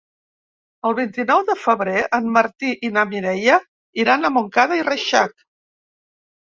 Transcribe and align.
El 0.89 0.95
vint-i-nou 0.99 1.43
de 1.49 1.57
febrer 1.65 2.01
en 2.19 2.33
Martí 2.39 2.73
i 2.89 2.93
na 2.97 3.05
Mireia 3.13 3.61
iran 4.05 4.27
a 4.27 4.35
Montcada 4.41 4.85
i 4.85 4.91
Reixac. 4.93 5.41